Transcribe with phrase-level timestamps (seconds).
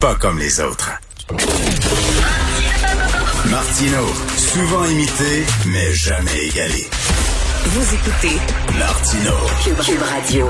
[0.00, 0.90] pas comme les autres.
[3.50, 6.86] Martino, souvent imité, mais jamais égalé.
[7.66, 8.38] Vous écoutez
[8.78, 9.32] Martino.
[9.62, 10.46] Cube Radio.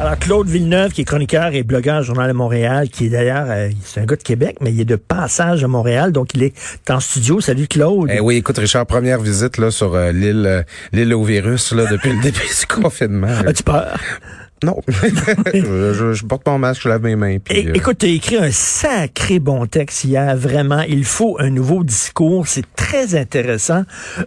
[0.00, 3.46] Alors, Claude Villeneuve, qui est chroniqueur et blogueur au Journal de Montréal, qui est d'ailleurs,
[3.48, 6.42] euh, c'est un gars de Québec, mais il est de passage à Montréal, donc il
[6.42, 6.54] est
[6.88, 7.40] en studio.
[7.40, 8.10] Salut Claude.
[8.12, 10.62] Eh oui, écoute Richard, première visite là sur euh, l'île euh,
[10.92, 13.28] l'île au virus là depuis le début du confinement.
[13.46, 13.96] As-tu peur?
[14.62, 17.38] Non, je, je- porte mon masque, je lave mes mains.
[17.38, 20.82] Puis, É- euh, Écoute, tu as écrit un sacré bon texte hier, vraiment.
[20.82, 22.46] Il faut un nouveau discours.
[22.46, 23.82] C'est très intéressant.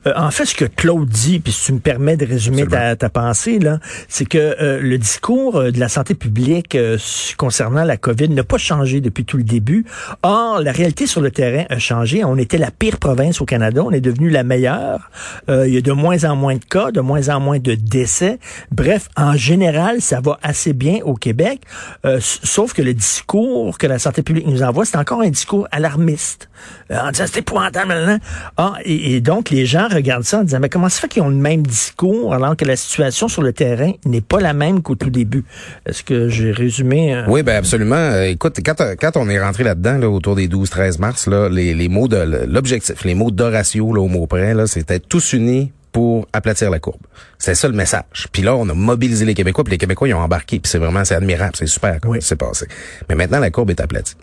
[0.08, 2.96] Euh, en fait, ce que Claude dit, puis si tu me permets de résumer ta,
[2.96, 6.98] ta pensée, là, c'est que euh, le discours euh, de la santé publique euh,
[7.38, 9.86] concernant la COVID n'a pas changé depuis tout le début.
[10.24, 12.24] Or, la réalité sur le terrain a changé.
[12.24, 13.84] On était la pire province au Canada.
[13.86, 15.12] On est devenu la meilleure.
[15.50, 17.76] Euh, il y a de moins en moins de cas, de moins en moins de
[17.76, 18.40] décès.
[18.72, 21.62] Bref, en général, ça va assez bien au Québec.
[22.06, 25.68] Euh, sauf que le discours que la santé publique nous envoie, c'est encore un discours
[25.72, 26.50] alarmiste.
[26.92, 28.20] Euh, en disant c'est épouvantable.
[28.58, 31.30] Ah, et, donc, les gens regardent ça en disant, mais comment ça fait qu'ils ont
[31.30, 34.96] le même discours alors que la situation sur le terrain n'est pas la même qu'au
[34.96, 35.44] tout début?
[35.86, 37.14] Est-ce que j'ai résumé?
[37.16, 38.22] euh, Oui, ben absolument.
[38.22, 41.90] Écoute, quand, quand on est rentré là-dedans, là, autour des 12-13 mars, là, les, les
[41.90, 46.28] mots de l'objectif, les mots d'Horatio là, au mot près, là, c'était tous unis pour
[46.34, 47.00] aplatir la courbe.
[47.38, 48.28] C'est ça le message.
[48.34, 50.60] Puis là, on a mobilisé les Québécois, puis les Québécois, ils ont embarqué.
[50.60, 52.22] Puis c'est vraiment, c'est admirable, c'est super comment Oui.
[52.22, 52.68] s'est passé.
[53.08, 54.16] Mais maintenant, la courbe est aplatie.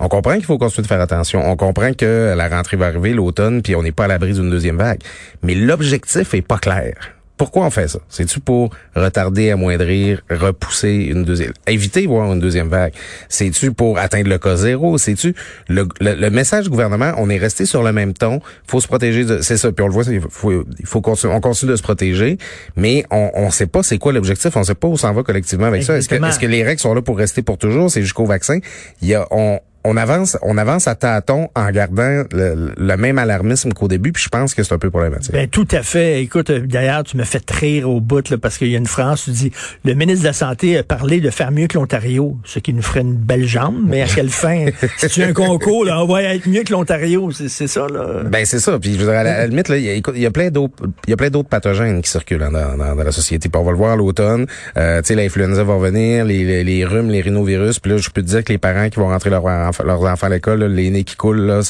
[0.00, 1.40] On comprend qu'il faut continuer de faire attention.
[1.44, 4.50] On comprend que la rentrée va arriver l'automne, puis on n'est pas à l'abri d'une
[4.50, 5.00] deuxième vague.
[5.42, 6.94] Mais l'objectif est pas clair.
[7.42, 7.98] Pourquoi on fait ça?
[8.08, 12.92] C'est-tu pour retarder, amoindrir, repousser une deuxième, éviter voir une deuxième vague?
[13.28, 14.96] C'est-tu pour atteindre le cas zéro?
[14.96, 15.34] C'est-tu
[15.66, 17.12] le, le, le message du gouvernement?
[17.18, 18.38] On est resté sur le même ton.
[18.68, 19.24] Faut se protéger.
[19.24, 19.72] de- C'est ça.
[19.72, 22.38] Puis on le voit, il faut, il faut continuer, on continue de se protéger,
[22.76, 24.56] mais on, on sait pas c'est quoi l'objectif.
[24.56, 25.98] On sait pas où s'en va collectivement avec ça.
[25.98, 27.90] Est-ce que, est-ce que les règles sont là pour rester pour toujours?
[27.90, 28.58] C'est jusqu'au vaccin?
[29.02, 33.18] Il y a, on, on avance, on avance à tâtons en gardant le, le même
[33.18, 35.32] alarmisme qu'au début, puis je pense que c'est un peu problématique.
[35.32, 36.22] Ben, tout à fait.
[36.22, 38.86] Écoute, euh, d'ailleurs, tu me fais rire au bout, là, parce qu'il y a une
[38.86, 39.52] phrase, tu dis,
[39.84, 42.82] le ministre de la Santé a parlé de faire mieux que l'Ontario, ce qui nous
[42.82, 44.66] ferait une belle jambe, mais à quelle fin?
[44.98, 48.22] si tu as un concours, là, on va être mieux que l'Ontario, c'est ça, là.
[48.24, 48.78] Ben c'est ça.
[48.78, 50.22] Puis je veux dire, à la, à la limite, là, il y a, écoute, il
[50.22, 50.74] y a plein d'autres,
[51.06, 53.48] il y a plein d'autres pathogènes qui circulent hein, dans, dans, dans la société.
[53.48, 54.46] Puis on va le voir à l'automne.
[54.76, 57.80] Euh, tu sais, l'influenza va revenir, les, les, les rhumes, les rhinovirus.
[57.80, 59.42] Puis là, je peux te dire que les parents qui vont rentrer leur
[59.84, 61.60] leurs enfants à l'école, les nez qui coulent, là,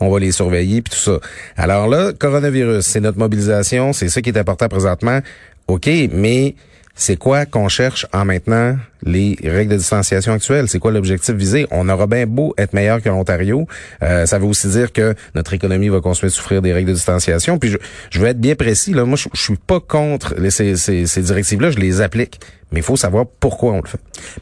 [0.00, 1.18] on va les surveiller puis tout ça.
[1.56, 5.20] Alors là, coronavirus, c'est notre mobilisation, c'est ça qui est important présentement.
[5.68, 6.54] Ok, mais
[6.94, 8.76] c'est quoi qu'on cherche en maintenant?
[9.04, 10.66] Les règles de distanciation actuelles?
[10.68, 11.66] C'est quoi l'objectif visé?
[11.70, 13.66] On aura bien beau être meilleur que l'Ontario.
[14.02, 16.94] Euh, ça veut aussi dire que notre économie va continuer de souffrir des règles de
[16.94, 17.58] distanciation.
[17.58, 17.78] Puis je,
[18.10, 18.92] je veux être bien précis.
[18.92, 21.70] Là, moi, je, je suis pas contre les- ces, ces, ces directives-là.
[21.70, 22.40] Je les applique.
[22.72, 23.98] Mais il faut savoir pourquoi on le fait.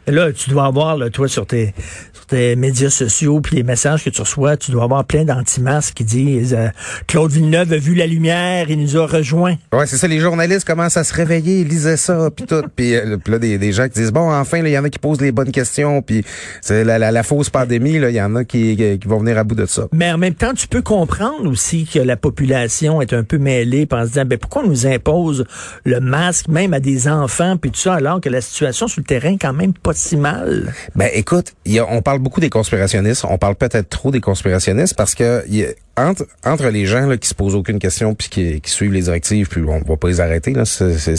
[0.07, 1.73] Mais là, tu dois avoir, là, toi, sur tes,
[2.13, 5.95] sur tes médias sociaux, puis les messages que tu reçois, tu dois avoir plein d'anti-masques
[5.95, 6.69] qui disent euh,
[7.07, 9.57] Claude Villeneuve a vu la lumière, il nous a rejoints.
[9.73, 10.07] Ouais, c'est ça.
[10.09, 12.63] Les journalistes commencent à se réveiller, ils lisaient ça, puis tout.
[12.77, 14.91] Puis euh, là, des, des gens qui disent bon, enfin, là, il y en a
[14.91, 16.03] qui posent les bonnes questions.
[16.03, 16.25] Puis
[16.61, 19.55] c'est la, la, la fausse pandémie, il y en a qui, vont venir à bout
[19.55, 19.87] de ça.
[19.93, 23.87] Mais en même temps, tu peux comprendre aussi que la population est un peu mêlée
[23.91, 25.45] en se disant, ben, pourquoi on nous impose
[25.85, 29.07] le masque même à des enfants puis tout ça alors que la situation sur le
[29.07, 30.73] terrain est quand même pas si mal?
[30.95, 34.21] Ben écoute, il y a, on parle beaucoup des conspirationnistes, on parle peut-être trop des
[34.21, 38.15] conspirationnistes parce que y a- entre entre les gens là, qui se posent aucune question
[38.15, 41.17] puis qui, qui suivent les directives puis on va pas les arrêter là, c'est c'est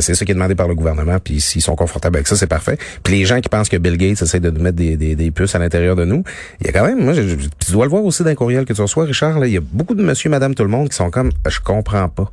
[0.00, 2.46] c'est ça qui est demandé par le gouvernement puis s'ils sont confortables avec ça, c'est
[2.46, 2.76] parfait.
[3.02, 5.30] Puis les gens qui pensent que Bill Gates essaie de nous mettre des, des, des
[5.30, 6.24] puces à l'intérieur de nous,
[6.60, 8.36] il y a quand même moi je, je- tu dois le voir aussi dans le
[8.36, 10.70] courriel que tu reçois Richard là, il y a beaucoup de monsieur madame tout le
[10.70, 12.30] monde qui sont comme je comprends pas.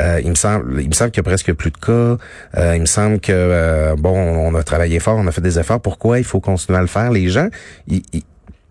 [0.00, 2.18] Euh, il me semble, il me semble qu'il y a presque plus de cas.
[2.58, 5.56] Euh, il me semble que euh, bon, on a travaillé fort, on a fait des
[5.60, 5.80] efforts.
[5.80, 7.12] Pourquoi il faut continuer à le faire?
[7.12, 7.48] Les gens,
[7.86, 8.24] ils, ils-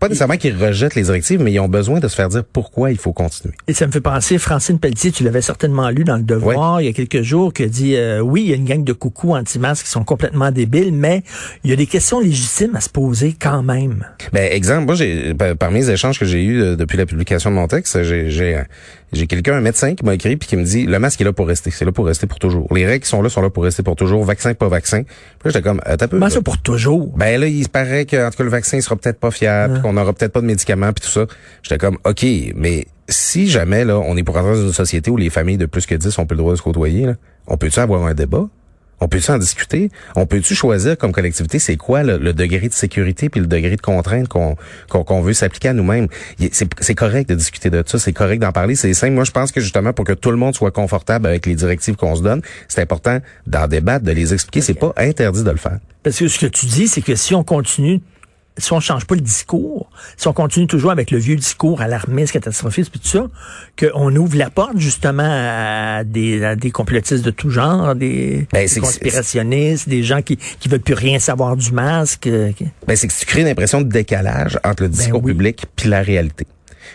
[0.04, 2.90] pas nécessairement qu'ils rejettent les directives, mais ils ont besoin de se faire dire pourquoi
[2.90, 3.54] il faut continuer.
[3.68, 6.84] Et ça me fait penser, Francine Pelletier, tu l'avais certainement lu dans Le Devoir il
[6.84, 8.92] y a quelques jours, qui a dit, euh, oui, il y a une gang de
[8.92, 11.22] coucous anti-masques qui sont complètement débiles, mais
[11.64, 14.04] il y a des questions légitimes à se poser quand même.
[14.34, 17.50] Ben exemple, moi j'ai par- parmi les échanges que j'ai eus euh, depuis la publication
[17.50, 18.60] de mon texte, j'ai
[19.14, 21.32] j'ai quelqu'un un médecin qui m'a écrit puis qui me dit le masque est là
[21.32, 22.72] pour rester, c'est là pour rester pour toujours.
[22.72, 25.02] Les règles qui sont là sont là pour rester pour toujours, vaccin pas vaccin.
[25.02, 25.12] Puis
[25.44, 26.08] là j'étais comme un peu.
[26.08, 27.16] Comment ça pour toujours?
[27.16, 29.30] Ben là, il se paraît que en tout cas le vaccin il sera peut-être pas
[29.30, 31.26] fiable, puis qu'on aura peut-être pas de médicaments puis tout ça.
[31.62, 32.24] J'étais comme OK,
[32.54, 35.66] mais si jamais là on est pour entrer dans une société où les familles de
[35.66, 37.14] plus que 10 ont plus le droit de se côtoyer là,
[37.46, 38.48] on peut-tu avoir un débat?
[39.00, 39.90] On peut-tu en discuter?
[40.16, 43.76] On peut-tu choisir comme collectivité c'est quoi le, le degré de sécurité puis le degré
[43.76, 46.08] de contrainte qu'on veut s'appliquer à nous-mêmes?
[46.50, 49.14] C'est correct de discuter de ça, c'est correct d'en parler, c'est simple.
[49.14, 51.96] Moi, je pense que justement pour que tout le monde soit confortable avec les directives
[51.96, 54.60] qu'on se donne, c'est important d'en débattre, de les expliquer.
[54.60, 55.78] C'est pas interdit de le faire.
[56.02, 58.00] Parce que ce que tu dis, c'est que si on continue
[58.56, 62.32] si on change pas le discours, si on continue toujours avec le vieux discours alarmiste,
[62.32, 63.26] catastrophiste, puis tout ça,
[63.78, 68.80] qu'on ouvre la porte justement à des, des complotistes de tout genre, des, Ben, des
[68.80, 72.28] conspirationnistes, des gens qui qui veulent plus rien savoir du masque.
[72.56, 75.32] qui- Ben, c'est que tu crées une impression de décalage entre le discours Ben oui.
[75.32, 76.46] public puis la réalité.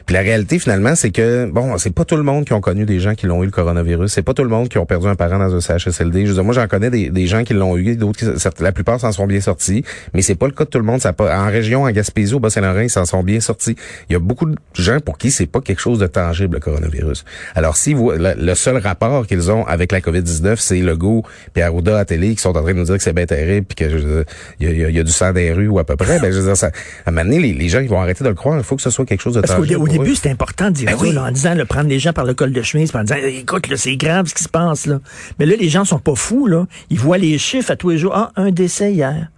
[0.06, 2.86] Puis la réalité, finalement, c'est que, bon, c'est pas tout le monde qui ont connu
[2.86, 4.12] des gens qui l'ont eu le coronavirus.
[4.12, 6.24] C'est pas tout le monde qui ont perdu un parent dans un CHSLD.
[6.24, 8.20] Je veux dire, moi, j'en connais des, des gens qui l'ont eu, d'autres
[8.60, 9.84] la plupart s'en sont bien sortis.
[10.14, 11.02] Mais c'est pas le cas de tout le monde.
[11.02, 13.76] Ça pas, en région, en Gaspésie, au Bas-Saint-Laurent, ils s'en sont bien sortis.
[14.10, 16.60] Il y a beaucoup de gens pour qui c'est pas quelque chose de tangible, le
[16.60, 17.26] coronavirus.
[17.56, 21.62] Alors, si vous, le, le seul rapport qu'ils ont avec la COVID-19, c'est Legault puis
[21.62, 23.76] Arruda à télé qui sont en train de nous dire que c'est bien terrible puis
[23.76, 24.24] que je
[24.60, 26.40] il y a, il y du sang des rues ou à peu près, ben, je
[26.40, 28.36] veux dire, ça, à un moment donné, les, les gens, ils vont arrêter de le
[28.36, 28.58] croire.
[28.58, 29.78] Il faut que ce soit quelque chose de tangible.
[29.80, 31.14] Au début, c'était important de dire Ben ça, oui.
[31.14, 33.68] là, en disant, là, prendre les gens par le col de chemise, en disant, écoute,
[33.68, 35.00] là, c'est grave ce qui se passe, là.
[35.40, 36.68] Mais là, les gens sont pas fous, là.
[36.90, 38.14] Ils voient les chiffres à tous les jours.
[38.16, 39.30] Ah, un décès hier.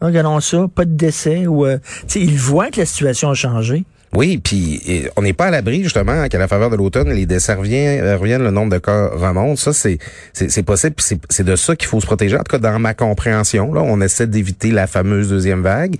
[0.00, 1.46] Ah, Regardons ça, pas de décès.
[1.46, 1.78] Ou, euh,
[2.08, 3.84] tu sais, ils voient que la situation a changé.
[4.14, 7.54] Oui, puis on n'est pas à l'abri justement qu'à la faveur de l'automne, les décès
[7.54, 9.56] reviennent, euh, reviennent, le nombre de cas remonte.
[9.56, 9.98] Ça, c'est
[10.34, 10.96] c'est possible.
[10.98, 12.36] c'est de ça qu'il faut se protéger.
[12.36, 15.96] En tout cas, dans ma compréhension, là, on essaie d'éviter la fameuse deuxième vague.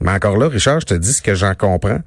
[0.00, 1.98] Mais encore là, Richard, je te dis ce que j'en comprends.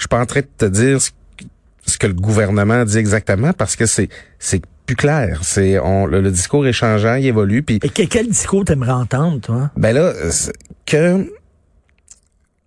[0.00, 1.44] Je suis pas en train de te dire ce, que-
[1.84, 4.08] ce que le gouvernement dit exactement parce que c'est
[4.38, 5.40] c'est plus clair.
[5.42, 7.62] C'est on le, le discours est changeant, il évolue.
[7.62, 9.70] Puis Et que- quel discours t'aimerais entendre, toi?
[9.76, 10.54] ben là, c'est
[10.86, 11.30] que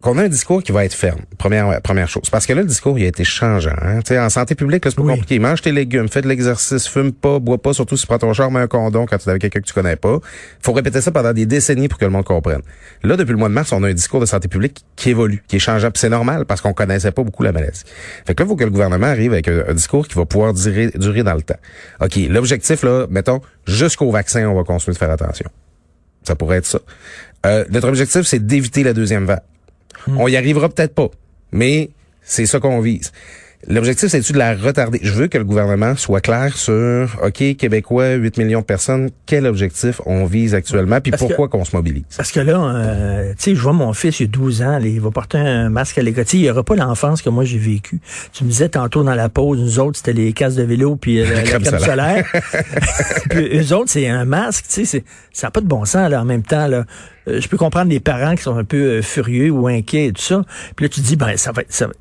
[0.04, 1.22] qu'on a un discours qui va être ferme.
[1.38, 2.30] Première première chose.
[2.30, 3.74] Parce que là, le discours, il a été changeant.
[3.82, 4.00] Hein?
[4.20, 5.14] En santé publique, là, c'est pas Oui.
[5.14, 5.40] compliqué.
[5.40, 8.34] Mange tes légumes, fais de l'exercice, fume pas, bois pas, surtout si tu prends ton
[8.34, 10.20] char, mets un condom quand tu es avec quelqu'un que tu connais pas.
[10.62, 12.62] faut répéter ça pendant des décennies pour que le monde comprenne.
[13.04, 15.44] Là, depuis le mois de mars, on a un discours de santé publique qui évolue,
[15.48, 15.90] qui est changeant.
[15.96, 17.82] C'est normal parce qu'on connaissait pas beaucoup la maladie.
[18.28, 20.26] Fait que là, il faut que le gouvernement arrive avec un, un discours qui va
[20.26, 21.58] pouvoir durer, durer dans le temps.
[22.02, 25.50] OK, l'objectif, là, mettons, jusqu'au vaccin, on va continuer de faire attention.
[26.24, 26.80] Ça pourrait être ça.
[27.46, 29.42] Euh, notre objectif, c'est d'éviter la deuxième vague.
[30.08, 31.10] On y arrivera peut-être pas,
[31.52, 31.90] mais
[32.22, 33.12] c'est ça qu'on vise.
[33.68, 35.00] L'objectif, c'est-tu de la retarder?
[35.02, 39.46] Je veux que le gouvernement soit clair sur, OK, Québécois, 8 millions de personnes, quel
[39.46, 42.04] objectif on vise actuellement, puis Parce pourquoi qu'on se mobilise?
[42.18, 44.86] Parce que là, euh, tu sais, je vois mon fils, il a 12 ans, là,
[44.86, 47.58] il va porter un masque à sais, Il n'y aura pas l'enfance que moi j'ai
[47.58, 48.02] vécue.
[48.34, 51.22] Tu me disais tantôt dans la pause, nous autres, c'était les casques de vélo puis
[51.22, 52.26] euh, la, crème solaire.
[53.30, 56.10] puis eux autres, c'est un masque, tu sais, c'est- ça n'a pas de bon sens
[56.10, 56.68] là, en même temps.
[56.68, 56.86] Là.
[57.28, 60.12] Euh, je peux comprendre les parents qui sont un peu euh, furieux ou inquiets et
[60.12, 60.42] tout ça.
[60.76, 61.64] Puis là, tu te dis, ben, ça va.
[61.70, 61.94] Ça va,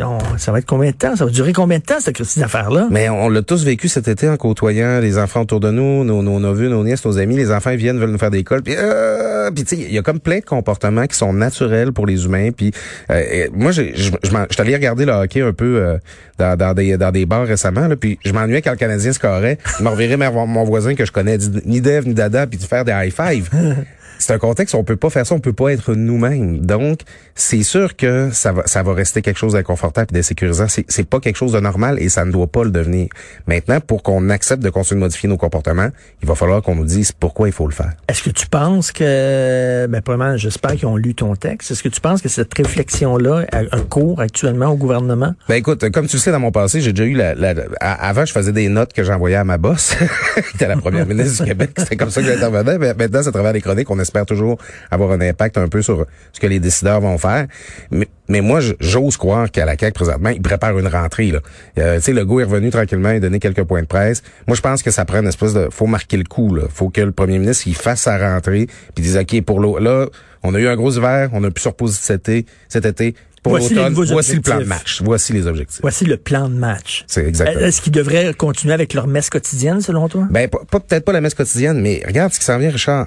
[0.00, 1.16] on- ça va être combien de temps?
[1.16, 2.88] Ça va durer combien de temps, cette petite affaire-là?
[2.90, 6.22] Mais on l'a tous vécu cet été en côtoyant les enfants autour de nous, nos,
[6.22, 7.36] nos neveux, nos nièces, nos amis.
[7.36, 8.62] Les enfants ils viennent, veulent nous faire des cols.
[8.62, 11.92] Puis, euh, puis tu sais, il y a comme plein de comportements qui sont naturels
[11.92, 12.50] pour les humains.
[12.56, 12.72] Puis
[13.10, 14.12] euh, moi, je suis
[14.58, 15.98] allé regarder le hockey un peu euh,
[16.38, 17.88] dans, dans des dans des bars récemment.
[17.88, 19.58] Là, puis je m'ennuyais quand le Canadien scorait.
[19.78, 22.84] Je me reverrais mon voisin que je connais ni d'Ève ni d'Ada, puis de faire
[22.84, 23.48] des high five.
[24.26, 26.64] C'est un contexte où on peut pas faire ça, on peut pas être nous-mêmes.
[26.64, 27.00] Donc,
[27.34, 30.66] c'est sûr que ça va, ça va rester quelque chose d'inconfortable et d'insécurisant.
[30.66, 33.08] C'est, c'est pas quelque chose de normal et ça ne doit pas le devenir.
[33.46, 35.90] Maintenant, pour qu'on accepte de continuer de modifier nos comportements,
[36.22, 37.92] il va falloir qu'on nous dise pourquoi il faut le faire.
[38.08, 41.72] Est-ce que tu penses que, ben, probablement, j'espère qu'ils ont lu ton texte.
[41.72, 45.34] Est-ce que tu penses que cette réflexion-là a un cours actuellement au gouvernement?
[45.50, 48.24] Ben écoute, comme tu le sais dans mon passé, j'ai déjà eu la, la- avant
[48.24, 49.94] je faisais des notes que j'envoyais à ma boss,
[50.34, 52.78] qui était la première ministre du Québec, c'était comme ça que j'intervenais.
[52.78, 54.58] Mais maintenant, c'est à travers les chroniques, on espère toujours
[54.90, 57.46] avoir un impact un peu sur ce que les décideurs vont faire.
[57.90, 61.30] Mais, mais moi, j'ose croire qu'à la CAQ présentement, ils préparent une rentrée.
[61.30, 61.40] Là.
[61.78, 64.22] Euh, tu sais, est revenu tranquillement et donné quelques points de presse.
[64.46, 66.54] Moi, je pense que ça prend une espèce de, faut marquer le coup.
[66.54, 66.62] Là.
[66.72, 70.06] Faut que le premier ministre il fasse sa rentrée puis dise ok pour l'eau là,
[70.42, 73.14] on a eu un gros hiver, on a pu se reposer cet été, cet été.
[73.42, 75.02] Pour Voici les voici le plan de match.
[75.02, 75.80] Voici les objectifs.
[75.82, 77.04] Voici le plan de match.
[77.06, 77.60] C'est exactement.
[77.60, 80.26] Est-ce qu'ils devraient continuer avec leur messe quotidienne, selon toi?
[80.30, 83.06] Ben, pas, pas- peut-être pas la messe quotidienne, mais regarde ce qui s'en vient, Richard.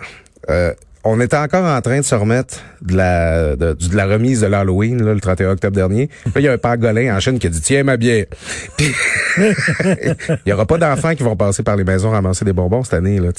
[0.51, 0.73] Euh,
[1.09, 4.47] on était encore en train de se remettre de la, de, de la remise de
[4.47, 6.09] l'Halloween, le 31 octobre dernier.
[6.25, 8.25] Là, il y a un pangolin en Chine qui a dit, tiens, ma bière.
[8.77, 8.91] Puis,
[9.37, 12.93] il y aura pas d'enfants qui vont passer par les maisons ramasser des bonbons cette
[12.95, 13.29] année, là.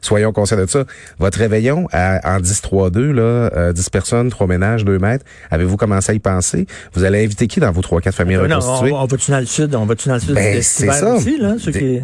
[0.00, 0.84] Soyons conscients de ça.
[1.18, 5.24] Votre réveillon à, en 10-3-2, là, euh, 10 personnes, 3 ménages, 2 mètres.
[5.50, 6.66] Avez-vous commencé à y penser?
[6.94, 8.92] Vous allez inviter qui dans vos 3-4 familles Euh, non, reconstituées?
[8.92, 9.74] on, on va-tu dans le sud?
[9.74, 11.14] On va-tu dans le sud Ben, c'est ça.
[11.14, 11.54] aussi, là?
[11.58, 12.00] Ceux qui...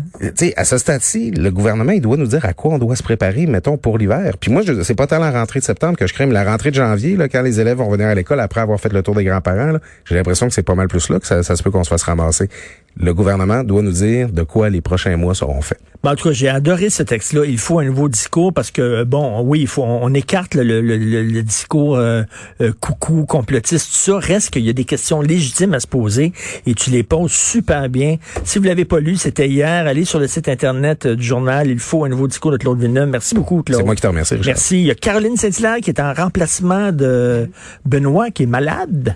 [0.56, 3.46] À ce stade-ci, le gouvernement, il doit nous dire à quoi on doit se préparer,
[3.46, 4.34] mettons, pour l'hiver.
[4.38, 6.44] Puis moi, je, c'est pas tant la rentrée de septembre que je crains, mais la
[6.44, 9.02] rentrée de janvier, là, quand les élèves vont venir à l'école après avoir fait le
[9.02, 11.70] tour des grands-parents, j'ai l'impression que c'est pas mal plus là que ça se peut
[11.70, 12.50] qu'on se fasse ramasser.
[12.98, 15.80] Le gouvernement doit nous dire de quoi les prochains mois seront faits.
[16.02, 17.44] Ben, en tout cas, j'ai adoré ce texte-là.
[17.44, 20.96] Il faut un nouveau discours parce que, bon, oui, il faut, on, écarte le, le,
[20.96, 22.22] le, discours euh,
[22.60, 24.18] euh, coucou, complotiste, tout ça.
[24.18, 26.32] Reste qu'il y a des questions légitimes à se poser
[26.66, 28.16] et tu les poses super bien.
[28.44, 29.86] Si vous l'avez pas lu, c'était hier.
[29.86, 31.68] Allez sur le site Internet du journal.
[31.68, 33.08] Il faut un nouveau discours de Claude Villeneuve.
[33.08, 33.78] Merci beaucoup, Claude.
[33.78, 34.36] C'est moi qui te remercie.
[34.44, 34.80] Merci.
[34.80, 37.48] Il y a Caroline Saint-Hilaire qui est en remplacement de
[37.84, 39.14] Benoît, qui est malade.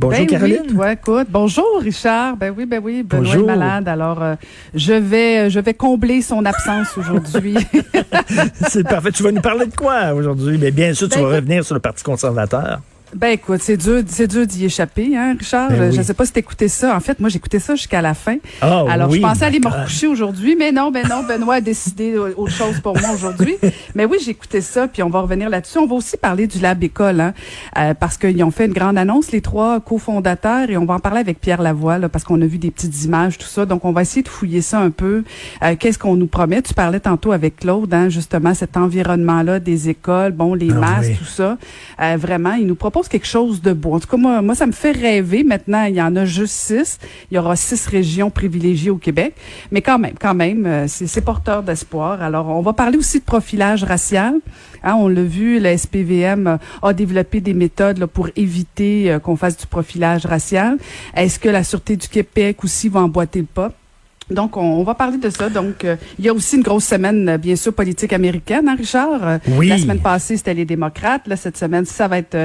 [0.00, 0.62] Bonjour ben Caroline.
[0.74, 1.26] Oui, écoute.
[1.28, 2.34] Bonjour Richard.
[2.38, 3.02] Ben oui, ben oui.
[3.02, 3.86] Benoît est malade.
[3.86, 4.34] Alors, euh,
[4.74, 7.54] je vais, je vais combler son absence aujourd'hui.
[8.70, 9.12] c'est parfait.
[9.12, 10.56] Tu vas nous parler de quoi aujourd'hui?
[10.58, 12.80] Mais bien sûr, tu ben, vas revenir sur le Parti conservateur.
[13.14, 15.70] Ben écoute, c'est dur, c'est dur d'y échapper, hein, Richard.
[15.70, 16.94] Ben je ne sais pas si t'écoutais ça.
[16.94, 18.36] En fait, moi, j'écoutais ça jusqu'à la fin.
[18.62, 22.16] Oh, Alors, je pensais aller me recoucher aujourd'hui, mais non, ben non, Benoît a décidé
[22.16, 23.56] autre chose pour moi aujourd'hui.
[23.94, 25.78] mais oui, j'écoutais ça, puis on va revenir là-dessus.
[25.78, 27.34] On va aussi parler du Lab École, hein,
[27.78, 31.00] euh, parce qu'ils ont fait une grande annonce, les trois cofondateurs, et on va en
[31.00, 33.66] parler avec Pierre Lavoie, là, parce qu'on a vu des petites images, tout ça.
[33.66, 35.24] Donc, on va essayer de fouiller ça un peu.
[35.62, 36.62] Euh, qu'est-ce qu'on nous promet?
[36.62, 41.18] Tu parlais tantôt avec Claude, hein, justement, cet environnement-là des écoles, bon, les ah masques,
[41.18, 41.58] tout ça.
[42.00, 42.76] Euh, vraiment, il nous
[43.08, 45.44] quelque chose de en tout cas, moi, moi, ça me fait rêver.
[45.44, 46.98] Maintenant, il y en a juste six.
[47.30, 49.34] Il y aura six régions privilégiées au Québec.
[49.70, 52.22] Mais quand même, quand même, euh, c'est porteur d'espoir.
[52.22, 54.34] Alors, on va parler aussi de profilage racial.
[54.82, 59.56] Hein, on l'a vu, la SPVM a développé des méthodes pour éviter euh, qu'on fasse
[59.56, 60.78] du profilage racial.
[61.14, 63.72] Est-ce que la Sûreté du Québec aussi va emboîter le pas?
[64.30, 65.48] Donc, on, va parler de ça.
[65.48, 68.76] Donc, euh, il y a aussi une grosse semaine, euh, bien sûr, politique américaine, hein,
[68.76, 69.26] Richard?
[69.26, 69.68] Euh, oui.
[69.68, 71.26] La semaine passée, c'était les démocrates.
[71.26, 72.36] Là, cette semaine, ça va être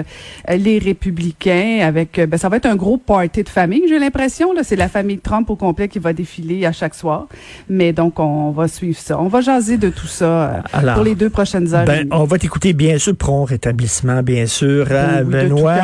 [0.49, 4.53] les républicains avec, ben, ça va être un gros party de famille, j'ai l'impression.
[4.53, 7.27] Là, c'est la famille Trump au complet qui va défiler à chaque soir.
[7.69, 9.19] Mais donc, on va suivre ça.
[9.19, 10.63] On va jaser de tout ça
[10.93, 11.85] pour les deux prochaines heures.
[11.85, 15.75] Ben, on va t'écouter, bien sûr, prompt rétablissement, bien sûr, à Benoît.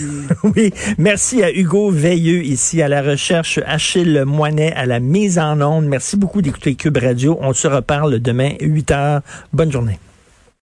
[0.44, 0.72] oui.
[0.98, 5.00] Merci à Hugo Veilleux ici à la recherche, Achille Moinet à la
[5.38, 5.80] en.
[5.80, 7.38] Merci beaucoup d'écouter Cube Radio.
[7.40, 9.20] On se reparle demain, 8 heures.
[9.52, 9.98] Bonne journée.